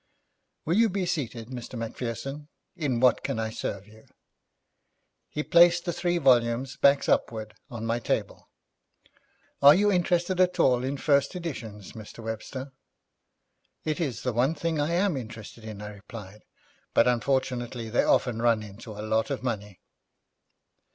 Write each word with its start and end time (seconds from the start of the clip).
'Will 0.65 0.77
you 0.77 0.89
be 0.89 1.05
seated, 1.05 1.49
Mr. 1.49 1.77
Macpherson? 1.77 2.47
In 2.75 2.99
what 2.99 3.21
can 3.23 3.37
I 3.37 3.51
serve 3.51 3.87
you?' 3.87 4.07
He 5.29 5.43
placed 5.43 5.85
the 5.85 5.93
three 5.93 6.17
volumes, 6.17 6.75
backs 6.75 7.07
upward, 7.07 7.53
on 7.69 7.85
my 7.85 7.99
table. 7.99 8.49
'Are 9.61 9.75
you 9.75 9.91
interested 9.91 10.39
at 10.41 10.59
all 10.59 10.83
in 10.83 10.97
first 10.97 11.35
editions, 11.35 11.91
Mr. 11.91 12.23
Webster?' 12.23 12.71
'It 13.85 14.01
is 14.01 14.23
the 14.23 14.33
one 14.33 14.55
thing 14.55 14.79
I 14.79 14.93
am 14.93 15.15
interested 15.15 15.63
in,' 15.63 15.83
I 15.83 15.89
replied; 15.93 16.41
'but 16.95 17.07
unfortunately 17.07 17.87
they 17.91 18.03
often 18.03 18.41
run 18.41 18.63
into 18.63 18.93
a 18.93 19.05
lot 19.05 19.29
of 19.29 19.43
money.' 19.43 19.81